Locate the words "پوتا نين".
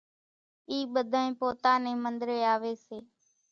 1.39-1.97